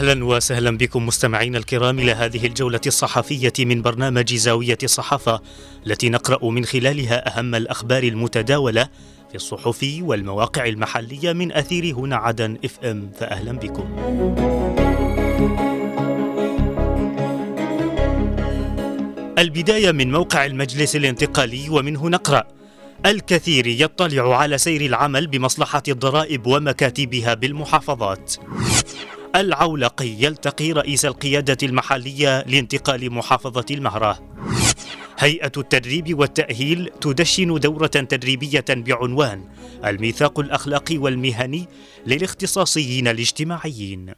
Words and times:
أهلا 0.00 0.24
وسهلا 0.24 0.78
بكم 0.78 1.06
مستمعينا 1.06 1.58
الكرام 1.58 1.98
إلى 1.98 2.12
هذه 2.12 2.46
الجولة 2.46 2.80
الصحفية 2.86 3.52
من 3.58 3.82
برنامج 3.82 4.34
زاوية 4.34 4.78
الصحافة 4.82 5.40
التي 5.86 6.08
نقرأ 6.08 6.50
من 6.50 6.64
خلالها 6.64 7.38
أهم 7.38 7.54
الأخبار 7.54 8.02
المتداولة 8.02 8.88
في 9.28 9.34
الصحف 9.34 9.86
والمواقع 10.00 10.66
المحلية 10.66 11.32
من 11.32 11.52
أثير 11.52 11.94
هنا 11.94 12.16
عدن 12.16 12.58
إف 12.64 12.78
إم 12.84 13.10
فاهلا 13.20 13.52
بكم. 13.52 13.84
البداية 19.38 19.92
من 19.92 20.12
موقع 20.12 20.46
المجلس 20.46 20.96
الانتقالي 20.96 21.68
ومنه 21.70 22.08
نقرأ 22.08 22.44
الكثير 23.06 23.66
يطلع 23.66 24.36
على 24.36 24.58
سير 24.58 24.80
العمل 24.80 25.26
بمصلحة 25.26 25.82
الضرائب 25.88 26.46
ومكاتبها 26.46 27.34
بالمحافظات. 27.34 28.34
العولقي 29.36 30.08
يلتقي 30.08 30.72
رئيس 30.72 31.04
القيادة 31.04 31.56
المحلية 31.62 32.42
لانتقال 32.42 33.12
محافظة 33.12 33.64
المهرة. 33.70 34.18
هيئة 35.18 35.52
التدريب 35.56 36.18
والتأهيل 36.18 36.90
تدشن 37.00 37.54
دورة 37.54 37.86
تدريبية 37.86 38.64
بعنوان 38.68 39.44
الميثاق 39.84 40.40
الأخلاقي 40.40 40.98
والمهني 40.98 41.68
للاختصاصيين 42.06 43.08
الاجتماعيين. 43.08 44.14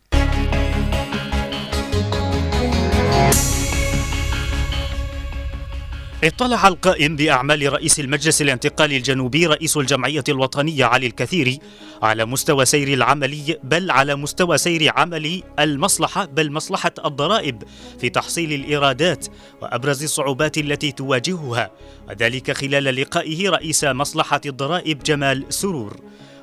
اطلع 6.24 6.68
القائم 6.68 7.16
بأعمال 7.16 7.72
رئيس 7.72 8.00
المجلس 8.00 8.42
الانتقالي 8.42 8.96
الجنوبي 8.96 9.46
رئيس 9.46 9.76
الجمعية 9.76 10.24
الوطنية 10.28 10.84
علي 10.84 11.06
الكثير 11.06 11.58
على 12.02 12.24
مستوى 12.24 12.64
سير 12.64 12.88
العملي 12.88 13.58
بل 13.62 13.90
على 13.90 14.14
مستوى 14.14 14.58
سير 14.58 14.92
عمل 14.96 15.42
المصلحة 15.58 16.24
بل 16.24 16.52
مصلحة 16.52 16.92
الضرائب 17.04 17.62
في 18.00 18.08
تحصيل 18.08 18.52
الإيرادات 18.52 19.26
وأبرز 19.62 20.02
الصعوبات 20.02 20.58
التي 20.58 20.92
تواجهها 20.92 21.70
وذلك 22.08 22.50
خلال 22.50 22.84
لقائه 22.84 23.50
رئيس 23.50 23.84
مصلحة 23.84 24.40
الضرائب 24.46 25.02
جمال 25.02 25.44
سرور. 25.48 25.96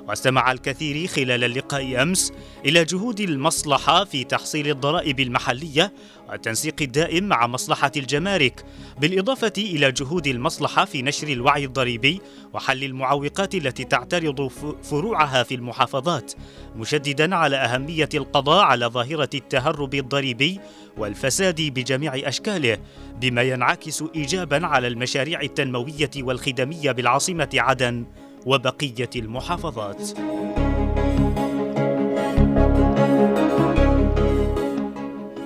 واستمع 0.09 0.51
الكثير 0.51 1.07
خلال 1.07 1.43
اللقاء 1.43 2.01
أمس 2.01 2.33
إلى 2.65 2.83
جهود 2.83 3.19
المصلحة 3.19 4.03
في 4.03 4.23
تحصيل 4.23 4.69
الضرائب 4.69 5.19
المحلية 5.19 5.93
والتنسيق 6.29 6.75
الدائم 6.81 7.23
مع 7.23 7.47
مصلحة 7.47 7.91
الجمارك 7.97 8.65
بالإضافة 8.99 9.53
إلى 9.57 9.91
جهود 9.91 10.27
المصلحة 10.27 10.85
في 10.85 11.01
نشر 11.01 11.27
الوعي 11.27 11.65
الضريبي 11.65 12.21
وحل 12.53 12.83
المعوقات 12.83 13.55
التي 13.55 13.83
تعترض 13.83 14.47
فروعها 14.83 15.43
في 15.43 15.55
المحافظات 15.55 16.33
مشددا 16.75 17.35
على 17.35 17.55
أهمية 17.55 18.09
القضاء 18.13 18.63
على 18.63 18.85
ظاهرة 18.85 19.29
التهرب 19.33 19.95
الضريبي 19.95 20.59
والفساد 20.97 21.61
بجميع 21.61 22.15
أشكاله 22.15 22.77
بما 23.21 23.41
ينعكس 23.41 24.03
ايجابا 24.15 24.65
على 24.65 24.87
المشاريع 24.87 25.41
التنموية 25.41 26.11
والخدمية 26.17 26.91
بالعاصمة 26.91 27.49
عدن. 27.53 28.05
وبقية 28.45 29.09
المحافظات. 29.15 30.19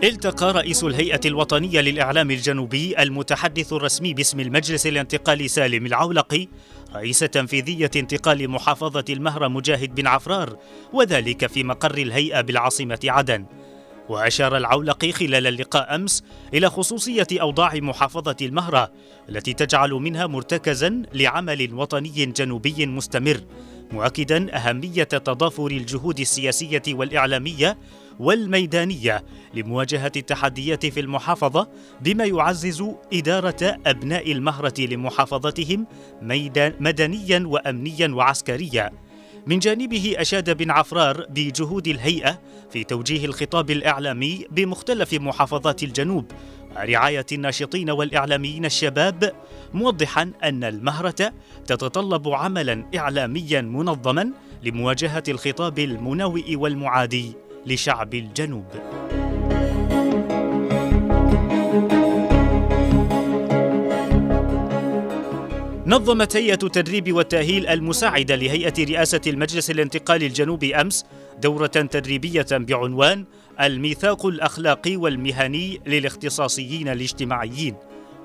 التقى 0.03 0.53
رئيس 0.53 0.83
الهيئة 0.83 1.19
الوطنية 1.25 1.81
للإعلام 1.81 2.31
الجنوبي 2.31 2.95
المتحدث 2.99 3.73
الرسمي 3.73 4.13
باسم 4.13 4.39
المجلس 4.39 4.87
الانتقالي 4.87 5.47
سالم 5.47 5.85
العولقي 5.85 6.47
رئيس 6.95 7.19
تنفيذية 7.19 7.91
انتقال 7.95 8.49
محافظة 8.49 9.05
المهرة 9.09 9.47
مجاهد 9.47 9.95
بن 9.95 10.07
عفرار 10.07 10.57
وذلك 10.93 11.47
في 11.47 11.63
مقر 11.63 11.97
الهيئة 11.97 12.41
بالعاصمة 12.41 12.99
عدن. 13.03 13.45
وأشار 14.09 14.57
العولقي 14.57 15.11
خلال 15.11 15.47
اللقاء 15.47 15.95
أمس 15.95 16.23
إلى 16.53 16.69
خصوصية 16.69 17.27
أوضاع 17.33 17.73
محافظة 17.75 18.35
المهرة 18.41 18.91
التي 19.29 19.53
تجعل 19.53 19.91
منها 19.91 20.27
مرتكزا 20.27 21.01
لعمل 21.13 21.73
وطني 21.73 22.25
جنوبي 22.25 22.85
مستمر 22.85 23.39
مؤكدا 23.91 24.55
أهمية 24.57 25.03
تضافر 25.03 25.67
الجهود 25.67 26.19
السياسية 26.19 26.81
والإعلامية 26.87 27.77
والميدانية 28.19 29.23
لمواجهة 29.53 30.11
التحديات 30.15 30.85
في 30.85 30.99
المحافظة 30.99 31.69
بما 32.01 32.25
يعزز 32.25 32.83
إدارة 33.13 33.77
أبناء 33.85 34.31
المهرة 34.31 34.81
لمحافظتهم 34.81 35.87
مدنيا 36.79 37.43
وأمنيا 37.47 38.07
وعسكريا. 38.07 38.91
من 39.47 39.59
جانبه 39.59 40.15
أشاد 40.17 40.57
بن 40.57 40.71
عفرار 40.71 41.25
بجهود 41.29 41.87
الهيئة 41.87 42.39
في 42.71 42.83
توجيه 42.83 43.25
الخطاب 43.25 43.71
الإعلامي 43.71 44.45
بمختلف 44.51 45.13
محافظات 45.13 45.83
الجنوب 45.83 46.31
ورعاية 46.75 47.25
الناشطين 47.31 47.89
والإعلاميين 47.89 48.65
الشباب 48.65 49.31
موضحا 49.73 50.31
أن 50.43 50.63
المهرة 50.63 51.33
تتطلب 51.67 52.29
عملا 52.29 52.85
إعلاميا 52.95 53.61
منظما 53.61 54.31
لمواجهة 54.63 55.23
الخطاب 55.27 55.79
المنوئ 55.79 56.55
والمعادي 56.55 57.33
لشعب 57.65 58.13
الجنوب. 58.13 58.65
نظمت 65.87 66.35
هيئة 66.35 66.59
التدريب 66.63 67.13
والتأهيل 67.13 67.67
المساعدة 67.67 68.35
لهيئة 68.35 68.85
رئاسة 68.85 69.21
المجلس 69.27 69.71
الانتقالي 69.71 70.25
الجنوبي 70.27 70.75
أمس 70.75 71.05
دورة 71.41 71.67
تدريبية 71.67 72.45
بعنوان 72.51 73.25
الميثاق 73.61 74.25
الأخلاقي 74.25 74.95
والمهني 74.95 75.81
للاختصاصيين 75.85 76.87
الاجتماعيين 76.87 77.75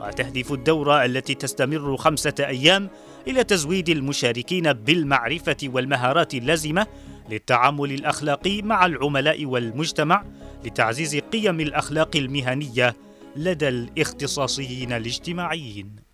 وتهدف 0.01 0.53
الدورة 0.53 1.05
التي 1.05 1.35
تستمر 1.35 1.97
خمسة 1.97 2.35
أيام 2.41 2.91
إلى 3.29 3.45
تزويد 3.45 3.89
المشاركين 3.89 4.73
بالمعرفة 4.73 5.57
والمهارات 5.65 6.35
اللازمة 6.35 6.87
للتعامل 7.31 7.93
الأخلاقي 7.93 8.63
مع 8.63 8.87
العملاء 8.87 9.45
والمجتمع 9.45 10.25
لتعزيز 10.65 11.17
قيم 11.17 11.61
الأخلاق 11.61 12.17
المهنية 12.17 12.97
لدى 13.37 13.69
الاختصاصيين 13.69 14.93
الاجتماعيين. 14.93 16.08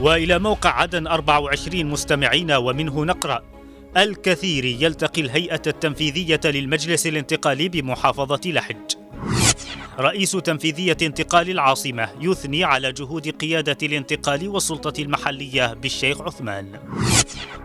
وإلى 0.00 0.38
موقع 0.38 0.70
عدن 0.70 1.06
24 1.06 1.86
مستمعين 1.86 2.52
ومنه 2.52 3.04
نقرأ 3.04 3.42
الكثير 3.96 4.64
يلتقي 4.64 5.22
الهيئة 5.22 5.62
التنفيذية 5.66 6.40
للمجلس 6.44 7.06
الانتقالي 7.06 7.68
بمحافظة 7.68 8.40
لحج. 8.46 8.96
رئيس 9.98 10.30
تنفيذية 10.30 10.96
انتقال 11.02 11.50
العاصمة 11.50 12.08
يثني 12.20 12.64
على 12.64 12.92
جهود 12.92 13.28
قيادة 13.28 13.76
الانتقال 13.82 14.48
والسلطة 14.48 15.02
المحلية 15.02 15.74
بالشيخ 15.74 16.20
عثمان. 16.20 16.80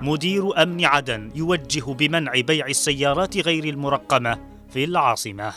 مدير 0.02 0.64
أمن 0.64 0.86
عدن 0.86 1.32
يوجه 1.36 1.94
بمنع 1.94 2.32
بيع 2.42 2.68
السيارات 2.68 3.38
غير 3.38 3.64
المرقمة 3.64 4.40
في 4.70 4.84
العاصمة. 4.84 5.54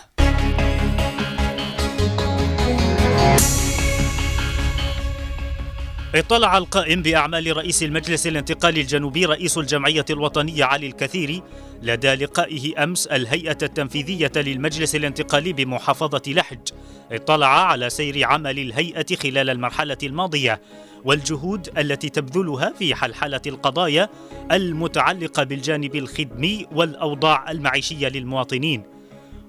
اطلع 6.15 6.59
القائم 6.59 7.03
بأعمال 7.03 7.57
رئيس 7.57 7.83
المجلس 7.83 8.27
الانتقالي 8.27 8.81
الجنوبي 8.81 9.25
رئيس 9.25 9.59
الجمعية 9.59 10.05
الوطنية 10.11 10.65
علي 10.65 10.87
الكثيري 10.87 11.43
لدى 11.83 12.15
لقائه 12.15 12.85
أمس 12.85 13.07
الهيئة 13.07 13.59
التنفيذية 13.63 14.33
للمجلس 14.37 14.95
الانتقالي 14.95 15.53
بمحافظة 15.53 16.23
لحج. 16.27 16.69
اطلع 17.13 17.71
على 17.71 17.91
سير 17.91 18.25
عمل 18.25 18.59
الهيئة 18.59 19.17
خلال 19.17 19.51
المرحلة 19.51 19.97
الماضية 20.03 20.61
والجهود 21.05 21.79
التي 21.79 22.09
تبذلها 22.09 22.73
في 22.79 22.95
حلحلة 22.95 23.43
القضايا 23.47 24.09
المتعلقة 24.53 25.45
بالجانب 25.45 25.97
الخدمي 25.97 26.67
والأوضاع 26.73 27.51
المعيشية 27.51 28.09
للمواطنين. 28.09 28.98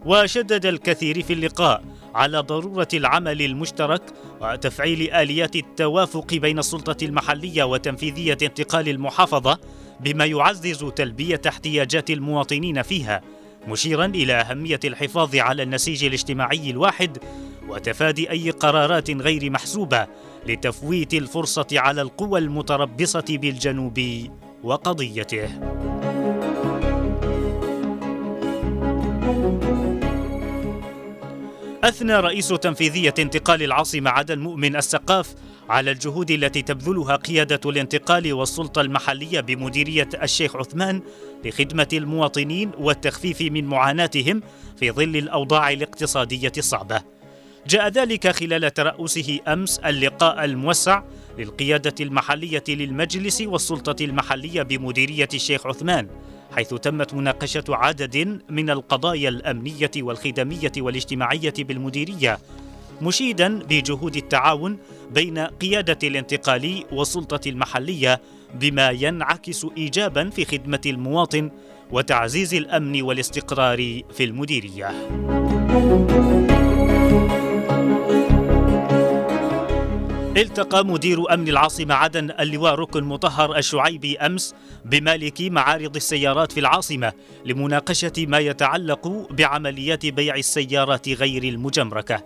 وشدد 0.06 0.66
الكثير 0.66 1.24
في 1.24 1.34
اللقاء 1.34 1.84
على 2.16 2.40
ضرورة 2.40 2.88
العمل 2.94 3.42
المشترك 3.42 4.02
وتفعيل 4.42 5.12
آليات 5.12 5.56
التوافق 5.56 6.34
بين 6.34 6.60
السلطة 6.60 7.06
المحلية 7.06 7.64
وتنفيذية 7.64 8.38
انتقال 8.42 8.90
المحافظة 8.90 9.60
بما 10.00 10.26
يعزز 10.26 10.86
تلبية 10.86 11.42
احتياجات 11.48 12.10
المواطنين 12.10 12.82
فيها 12.82 13.22
مشيرا 13.68 14.06
إلى 14.06 14.34
أهمية 14.34 14.80
الحفاظ 14.86 15.36
على 15.36 15.64
النسيج 15.64 16.04
الاجتماعي 16.04 16.70
الواحد 16.70 17.18
وتفادي 17.70 18.32
أي 18.32 18.50
قرارات 18.50 19.12
غير 19.12 19.50
محسوبة 19.50 20.08
لتفويت 20.48 21.14
الفرصة 21.14 21.68
على 21.74 22.02
القوى 22.02 22.40
المتربصة 22.40 23.26
بالجنوب 23.30 24.00
وقضيته. 24.64 25.50
أثنى 31.90 32.16
رئيس 32.16 32.48
تنفيذية 32.48 33.14
انتقال 33.20 33.64
العاصمة 33.64 34.10
عدن 34.10 34.40
مؤمن 34.40 34.76
السقاف 34.76 35.34
على 35.70 35.92
الجهود 35.92 36.32
التي 36.32 36.62
تبذلها 36.62 37.16
قيادة 37.16 37.70
الانتقال 37.70 38.34
والسلطة 38.34 38.82
المحلية 38.82 39.40
بمديرية 39.40 40.10
الشيخ 40.24 40.56
عثمان 40.56 41.02
لخدمة 41.46 41.88
المواطنين 41.94 42.72
والتخفيف 42.78 43.42
من 43.42 43.66
معاناتهم 43.66 44.42
في 44.80 44.92
ظل 44.92 45.18
الأوضاع 45.18 45.72
الاقتصادية 45.72 46.52
الصعبة. 46.58 47.02
جاء 47.68 47.88
ذلك 47.88 48.28
خلال 48.28 48.74
ترأسه 48.74 49.40
أمس 49.48 49.80
اللقاء 49.80 50.46
الموسع 50.46 51.04
للقيادة 51.38 51.96
المحلية 52.02 52.64
للمجلس 52.68 53.42
والسلطة 53.42 54.06
المحلية 54.06 54.62
بمديرية 54.62 55.30
الشيخ 55.34 55.68
عثمان 55.68 56.08
حيث 56.56 56.74
تمت 56.74 57.14
مناقشة 57.14 57.64
عدد 57.70 58.42
من 58.50 58.70
القضايا 58.70 59.30
الأمنية 59.30 59.92
والخدمية 59.98 60.72
والاجتماعية 60.78 61.54
بالمديرية 61.60 62.38
مشيدا 63.02 63.60
بجهود 63.60 64.16
التعاون 64.16 64.78
بين 65.12 65.40
قيادة 65.40 66.08
الانتقالي 66.08 66.86
والسلطة 66.92 67.50
المحلية 67.50 68.22
بما 68.54 68.90
ينعكس 68.90 69.68
إيجابا 69.78 70.30
في 70.30 70.46
خدمة 70.46 70.82
المواطن 70.86 71.52
وتعزيز 71.92 72.54
الأمن 72.54 73.02
والاستقرار 73.02 74.02
في 74.14 74.24
المديرية. 74.24 74.92
التقى 80.42 80.86
مدير 80.86 81.34
أمن 81.34 81.48
العاصمة 81.48 81.94
عدن 81.94 82.32
اللواء 82.40 82.76
ركن 82.76 83.04
مطهر 83.04 83.58
الشعيبي 83.58 84.18
أمس 84.18 84.56
بمالك 84.86 85.42
معارض 85.42 85.96
السيارات 85.96 86.52
في 86.52 86.60
العاصمة 86.60 87.14
لمناقشة 87.46 88.14
ما 88.18 88.40
يتعلق 88.40 89.28
بعمليات 89.32 90.06
بيع 90.06 90.36
السيارات 90.36 91.10
غير 91.10 91.44
المجمركة. 91.44 92.24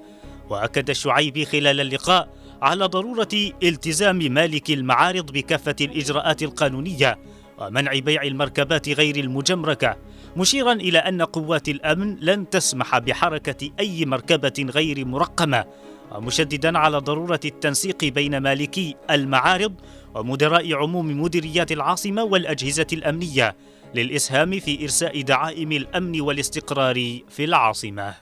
وأكد 0.50 0.90
الشعيبي 0.90 1.46
خلال 1.46 1.82
اللقاء 1.82 2.30
على 2.62 2.86
ضرورة 2.86 3.52
التزام 3.64 4.18
مالك 4.18 4.72
المعارض 4.72 5.32
بكافة 5.32 5.76
الإجراءات 5.82 6.44
القانونية 6.44 7.20
ومنع 7.58 8.00
بيع 8.00 8.24
المركبات 8.24 8.90
غير 8.90 9.16
المجمركة 9.16 9.98
مشيرا 10.38 10.74
إلى 10.74 10.98
أن 10.98 11.22
قوات 11.22 11.70
الأمن 11.70 12.18
لن 12.20 12.50
تسمح 12.50 12.98
بحركة 12.98 13.70
أي 13.80 14.06
مركبة 14.06 14.68
غير 14.70 15.06
مرقمة 15.06 15.66
ومشددا 16.14 16.78
على 16.78 16.98
ضرورة 16.98 17.40
التنسيق 17.46 18.04
بين 18.04 18.38
مالكي 18.38 18.96
المعارض 19.12 19.74
ومدراء 20.16 20.74
عموم 20.74 21.22
مديريات 21.22 21.72
العاصمة 21.72 22.24
والأجهزة 22.24 22.88
الأمنية 22.94 23.56
للإسهام 23.96 24.60
في 24.60 24.84
إرساء 24.84 25.22
دعائم 25.22 25.72
الأمن 25.72 26.22
والاستقرار 26.22 27.20
في 27.30 27.44
العاصمة. 27.44 28.14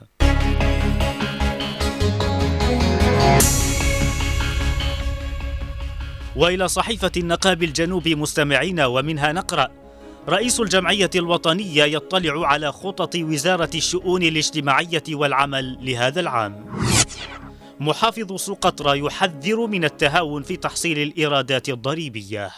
وإلى 6.36 6.68
صحيفة 6.68 7.12
النقاب 7.18 7.64
الجنوب 7.64 8.08
مستمعين 8.08 8.80
ومنها 8.80 9.32
نقرأ 9.32 9.68
رئيس 10.30 10.60
الجمعية 10.60 11.10
الوطنية 11.16 11.84
يطلع 11.84 12.48
على 12.48 12.72
خطط 12.72 13.16
وزارة 13.16 13.70
الشؤون 13.76 14.24
الاجتماعية 14.24 15.04
والعمل 15.10 15.78
لهذا 15.82 16.20
العام. 16.20 16.66
محافظ 17.82 18.36
سقطرى 18.36 19.00
يحذر 19.00 19.68
من 19.68 19.84
التهاون 19.84 20.44
في 20.44 20.58
تحصيل 20.58 21.00
الإيرادات 21.00 21.70
الضريبية. 21.70 22.52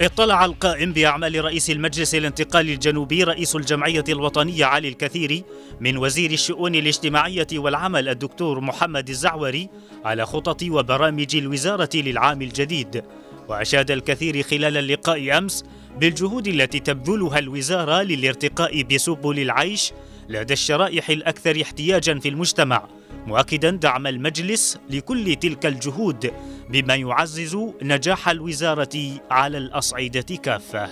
اطلع 0.00 0.44
القائم 0.44 0.92
بأعمال 0.92 1.44
رئيس 1.44 1.70
المجلس 1.70 2.14
الانتقالي 2.14 2.74
الجنوبي 2.74 3.24
رئيس 3.24 3.56
الجمعية 3.56 4.04
الوطنية 4.08 4.64
علي 4.64 4.88
الكثيري 4.88 5.44
من 5.80 5.96
وزير 5.96 6.30
الشؤون 6.30 6.74
الاجتماعية 6.74 7.46
والعمل 7.54 8.08
الدكتور 8.08 8.60
محمد 8.60 9.08
الزعوري 9.08 9.68
على 10.04 10.26
خطط 10.26 10.62
وبرامج 10.62 11.36
الوزارة 11.36 11.90
للعام 11.94 12.42
الجديد. 12.42 13.02
وأشاد 13.48 13.90
الكثير 13.90 14.42
خلال 14.42 14.76
اللقاء 14.76 15.38
أمس 15.38 15.64
بالجهود 15.98 16.48
التي 16.48 16.80
تبذلها 16.80 17.38
الوزارة 17.38 18.02
للارتقاء 18.02 18.82
بسبل 18.82 19.38
العيش 19.38 19.92
لدى 20.28 20.52
الشرائح 20.52 21.10
الأكثر 21.10 21.62
احتياجا 21.62 22.18
في 22.18 22.28
المجتمع 22.28 22.88
مؤكدا 23.26 23.70
دعم 23.70 24.06
المجلس 24.06 24.78
لكل 24.90 25.36
تلك 25.36 25.66
الجهود 25.66 26.32
بما 26.70 26.94
يعزز 26.94 27.58
نجاح 27.82 28.28
الوزارة 28.28 29.20
على 29.30 29.58
الأصعدة 29.58 30.36
كافة. 30.42 30.88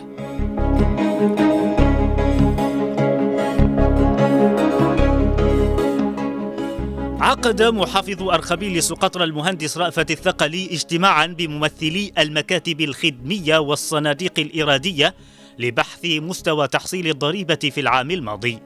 عقد 7.28 7.62
محافظ 7.62 8.22
أرخبيل 8.22 8.82
سقطرى 8.82 9.24
المهندس 9.24 9.78
رأفت 9.78 10.10
الثقلي 10.10 10.68
اجتماعا 10.72 11.26
بممثلي 11.26 12.12
المكاتب 12.18 12.80
الخدمية 12.80 13.58
والصناديق 13.58 14.32
الإرادية 14.38 15.14
لبحث 15.58 16.00
مستوى 16.04 16.68
تحصيل 16.68 17.06
الضريبة 17.06 17.54
في 17.54 17.80
العام 17.80 18.10
الماضي. 18.10 18.58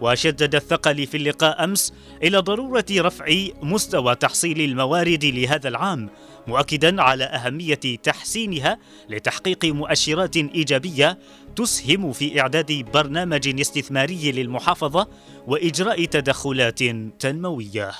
وشدد 0.00 0.54
الثقل 0.54 1.06
في 1.06 1.16
اللقاء 1.16 1.64
أمس 1.64 1.92
إلى 2.22 2.38
ضرورة 2.38 2.84
رفع 2.90 3.26
مستوى 3.62 4.14
تحصيل 4.14 4.60
الموارد 4.60 5.24
لهذا 5.24 5.68
العام 5.68 6.10
مؤكدا 6.46 7.02
على 7.02 7.24
أهمية 7.24 7.80
تحسينها 8.02 8.78
لتحقيق 9.08 9.64
مؤشرات 9.64 10.36
إيجابية 10.36 11.18
تسهم 11.56 12.12
في 12.12 12.40
إعداد 12.40 12.86
برنامج 12.94 13.60
استثماري 13.60 14.32
للمحافظة 14.32 15.08
وإجراء 15.46 16.04
تدخلات 16.04 16.82
تنموية. 17.18 17.92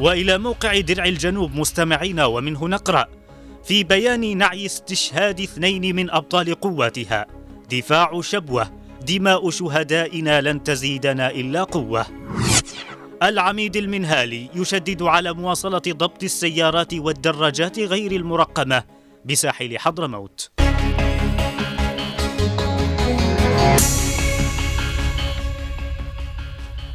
وإلى 0.00 0.38
موقع 0.38 0.80
درع 0.80 1.04
الجنوب 1.04 1.54
مستمعين 1.54 2.20
ومنه 2.20 2.68
نقرا 2.68 3.17
في 3.64 3.84
بيان 3.84 4.38
نعي 4.38 4.66
استشهاد 4.66 5.40
اثنين 5.40 5.96
من 5.96 6.10
أبطال 6.10 6.54
قواتها. 6.54 7.26
دفاع 7.70 8.20
شبوة. 8.20 8.70
دماء 9.06 9.50
شهدائنا 9.50 10.40
لن 10.40 10.62
تزيدنا 10.62 11.30
إلا 11.30 11.62
قوة. 11.62 12.06
العميد 13.22 13.76
المنهالي 13.76 14.48
يشدد 14.54 15.02
على 15.02 15.32
مواصلة 15.32 15.82
ضبط 15.88 16.22
السيارات 16.22 16.94
والدراجات 16.94 17.78
غير 17.78 18.12
المرقمة 18.12 18.82
بساحل 19.24 19.78
حضرموت. 19.78 20.50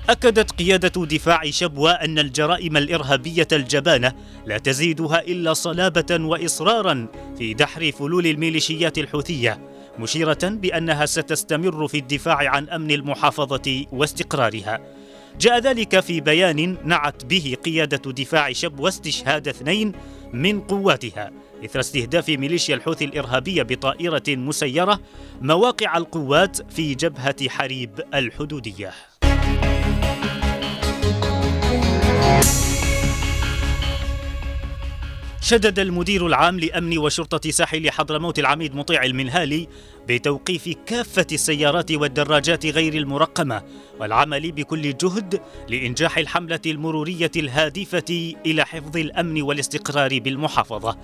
أكدت 0.09 0.51
قيادة 0.51 1.05
دفاع 1.05 1.41
شبوة 1.49 1.91
أن 1.91 2.19
الجرائم 2.19 2.77
الإرهابية 2.77 3.47
الجبانة 3.51 4.13
لا 4.45 4.57
تزيدها 4.57 5.21
إلا 5.21 5.53
صلابة 5.53 6.25
وإصرارا 6.25 7.07
في 7.37 7.53
دحر 7.53 7.91
فلول 7.91 8.27
الميليشيات 8.27 8.97
الحوثية 8.97 9.59
مشيرة 9.99 10.39
بأنها 10.43 11.05
ستستمر 11.05 11.87
في 11.87 11.97
الدفاع 11.97 12.49
عن 12.49 12.69
أمن 12.69 12.91
المحافظة 12.91 13.85
واستقرارها. 13.91 14.79
جاء 15.39 15.59
ذلك 15.59 15.99
في 15.99 16.21
بيان 16.21 16.77
نعت 16.83 17.25
به 17.25 17.57
قيادة 17.65 18.11
دفاع 18.11 18.51
شبوة 18.51 18.89
استشهاد 18.89 19.47
اثنين 19.47 19.91
من 20.33 20.61
قواتها 20.61 21.31
إثر 21.65 21.79
استهداف 21.79 22.29
ميليشيا 22.29 22.75
الحوثي 22.75 23.05
الإرهابية 23.05 23.63
بطائرة 23.63 24.23
مسيرة 24.27 24.99
مواقع 25.41 25.97
القوات 25.97 26.71
في 26.71 26.95
جبهة 26.95 27.49
حريب 27.49 28.01
الحدودية. 28.13 29.12
شدد 35.41 35.79
المدير 35.79 36.27
العام 36.27 36.59
لأمن 36.59 36.97
وشرطة 36.97 37.51
ساحل 37.51 37.91
حضرموت 37.91 38.39
العميد 38.39 38.75
مطيع 38.75 39.03
المنهالي 39.03 39.67
بتوقيف 40.07 40.69
كافة 40.85 41.27
السيارات 41.31 41.91
والدراجات 41.91 42.65
غير 42.65 42.93
المرقمة 42.93 43.63
والعمل 43.99 44.51
بكل 44.51 44.97
جهد 44.97 45.41
لإنجاح 45.69 46.17
الحملة 46.17 46.59
المرورية 46.65 47.31
الهادفة 47.35 48.33
إلى 48.45 48.65
حفظ 48.65 48.97
الأمن 48.97 49.41
والاستقرار 49.41 50.19
بالمحافظة. 50.19 50.97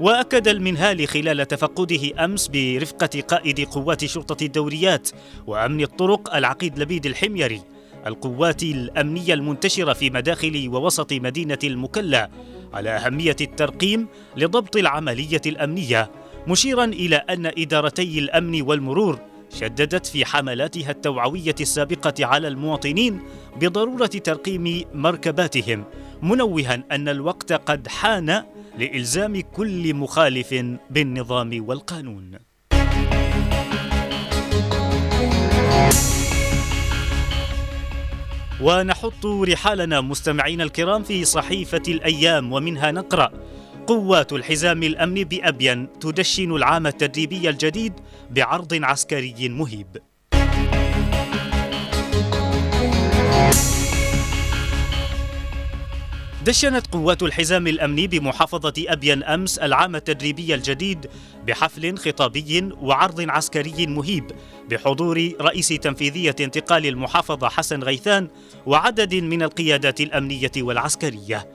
وأكد 0.00 0.48
المنهالي 0.48 1.06
خلال 1.06 1.48
تفقده 1.48 2.24
أمس 2.24 2.48
برفقة 2.48 3.20
قائد 3.20 3.60
قوات 3.60 4.04
شرطة 4.04 4.44
الدوريات 4.44 5.10
وأمن 5.46 5.82
الطرق 5.82 6.34
العقيد 6.34 6.78
لبيد 6.78 7.06
الحميري 7.06 7.62
القوات 8.06 8.62
الأمنية 8.62 9.34
المنتشرة 9.34 9.92
في 9.92 10.10
مداخل 10.10 10.68
ووسط 10.68 11.12
مدينة 11.12 11.58
المكلا 11.64 12.30
على 12.72 12.90
أهمية 12.90 13.36
الترقيم 13.40 14.08
لضبط 14.36 14.76
العملية 14.76 15.40
الأمنية 15.46 16.10
مشيرا 16.48 16.84
إلى 16.84 17.16
أن 17.16 17.46
إدارتي 17.46 18.18
الأمن 18.18 18.62
والمرور 18.62 19.18
شددت 19.60 20.06
في 20.06 20.24
حملاتها 20.24 20.90
التوعوية 20.90 21.54
السابقة 21.60 22.26
على 22.26 22.48
المواطنين 22.48 23.20
بضرورة 23.60 24.06
ترقيم 24.06 24.84
مركباتهم 24.94 25.84
منوها 26.22 26.84
أن 26.92 27.08
الوقت 27.08 27.52
قد 27.52 27.88
حان 27.88 28.42
لإلزام 28.78 29.40
كل 29.40 29.94
مخالف 29.94 30.54
بالنظام 30.90 31.68
والقانون. 31.68 32.38
ونحط 38.62 39.26
رحالنا 39.26 40.00
مستمعينا 40.00 40.64
الكرام 40.64 41.02
في 41.02 41.24
صحيفة 41.24 41.82
الأيام 41.88 42.52
ومنها 42.52 42.90
نقرأ 42.90 43.30
قوات 43.86 44.32
الحزام 44.32 44.82
الأمن 44.82 45.24
بأبين 45.24 45.98
تدشن 45.98 46.52
العام 46.56 46.86
التدريبي 46.86 47.50
الجديد 47.50 47.92
بعرض 48.30 48.78
عسكري 48.82 49.48
مهيب. 49.48 49.96
دشنت 56.44 56.86
قوات 56.86 57.22
الحزام 57.22 57.66
الأمني 57.66 58.06
بمحافظة 58.06 58.72
ابين 58.78 59.22
أمس 59.22 59.58
العام 59.58 59.96
التدريبي 59.96 60.54
الجديد 60.54 61.06
بحفل 61.46 61.96
خطابي 61.96 62.70
وعرض 62.80 63.30
عسكري 63.30 63.86
مهيب 63.86 64.30
بحضور 64.70 65.32
رئيس 65.40 65.68
تنفيذية 65.68 66.36
انتقال 66.40 66.86
المحافظة 66.86 67.48
حسن 67.48 67.82
غيثان 67.82 68.28
وعدد 68.66 69.14
من 69.14 69.42
القيادات 69.42 70.00
الأمنية 70.00 70.50
والعسكرية. 70.56 71.48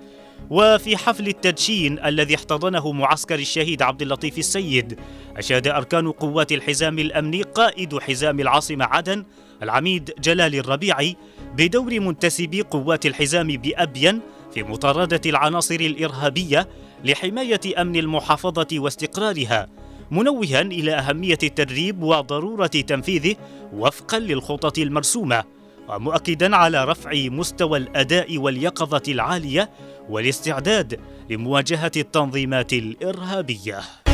وفي 0.49 0.97
حفل 0.97 1.27
التدشين 1.27 1.99
الذي 2.05 2.35
احتضنه 2.35 2.91
معسكر 2.91 3.39
الشهيد 3.39 3.81
عبد 3.81 4.01
اللطيف 4.01 4.37
السيد 4.37 4.99
أشاد 5.37 5.67
أركان 5.67 6.11
قوات 6.11 6.51
الحزام 6.51 6.99
الأمني 6.99 7.41
قائد 7.41 7.99
حزام 7.99 8.39
العاصمة 8.39 8.85
عدن 8.85 9.25
العميد 9.63 10.13
جلال 10.19 10.55
الربيعي 10.55 11.15
بدور 11.55 11.99
منتسبي 11.99 12.61
قوات 12.61 13.05
الحزام 13.05 13.47
بابين 13.47 14.21
في 14.53 14.63
مطاردة 14.63 15.21
العناصر 15.25 15.75
الإرهابية 15.75 16.67
لحماية 17.03 17.81
أمن 17.81 17.95
المحافظة 17.95 18.67
واستقرارها 18.73 19.67
منوها 20.11 20.61
إلى 20.61 20.93
أهمية 20.93 21.37
التدريب 21.43 22.03
وضرورة 22.03 22.67
تنفيذه 22.67 23.35
وفقا 23.73 24.19
للخطط 24.19 24.77
المرسومة 24.77 25.43
ومؤكدا 25.89 26.55
على 26.55 26.85
رفع 26.85 27.11
مستوى 27.13 27.77
الأداء 27.77 28.37
واليقظة 28.37 29.03
العالية 29.07 29.69
والاستعداد 30.09 30.99
لمواجهة 31.29 31.91
التنظيمات 31.97 32.73
الإرهابية. 32.73 34.06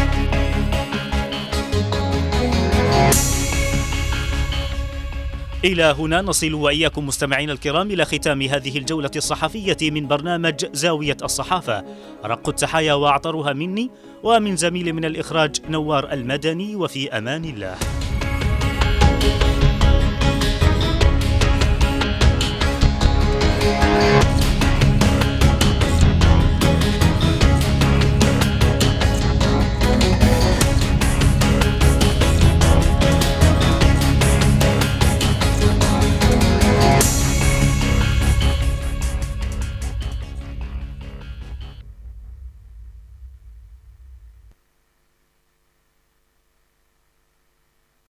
إلى 5.63 5.95
هنا 5.99 6.21
نصل 6.21 6.53
وإياكم 6.53 7.07
مستمعينا 7.07 7.53
الكرام 7.53 7.91
إلى 7.91 8.05
ختام 8.05 8.41
هذه 8.41 8.77
الجولة 8.77 9.11
الصحفية 9.15 9.91
من 9.91 10.07
برنامج 10.07 10.65
زاوية 10.73 11.17
الصحافة. 11.23 11.83
رق 12.25 12.49
التحايا 12.49 12.93
وأعطرها 12.93 13.53
مني 13.53 13.91
ومن 14.23 14.55
زميل 14.55 14.93
من 14.93 15.05
الإخراج 15.05 15.55
نوار 15.69 16.11
المدني 16.11 16.75
وفي 16.75 17.17
أمان 17.17 17.45
الله. 17.45 17.75